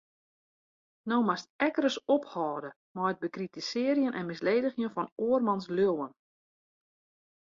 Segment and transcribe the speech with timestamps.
[1.11, 6.11] No moatst ek ris ophâlde mei it bekritisearjen en misledigjen fan oarmans leauwen.